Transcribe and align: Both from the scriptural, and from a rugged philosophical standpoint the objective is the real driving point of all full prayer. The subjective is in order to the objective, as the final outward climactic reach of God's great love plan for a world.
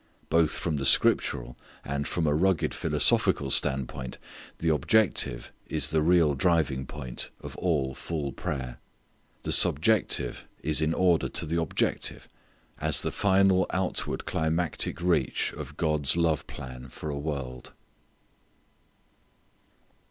Both 0.31 0.53
from 0.57 0.77
the 0.77 0.85
scriptural, 0.87 1.59
and 1.85 2.07
from 2.07 2.25
a 2.25 2.33
rugged 2.33 2.73
philosophical 2.73 3.51
standpoint 3.51 4.17
the 4.57 4.69
objective 4.69 5.51
is 5.67 5.89
the 5.89 6.01
real 6.01 6.33
driving 6.33 6.87
point 6.87 7.29
of 7.39 7.55
all 7.57 7.93
full 7.93 8.31
prayer. 8.31 8.79
The 9.43 9.51
subjective 9.51 10.47
is 10.63 10.81
in 10.81 10.95
order 10.95 11.29
to 11.29 11.45
the 11.45 11.61
objective, 11.61 12.27
as 12.79 13.03
the 13.03 13.11
final 13.11 13.67
outward 13.69 14.25
climactic 14.25 14.99
reach 15.03 15.53
of 15.55 15.77
God's 15.77 16.15
great 16.15 16.23
love 16.23 16.47
plan 16.47 16.89
for 16.89 17.11
a 17.11 17.19
world. 17.19 17.71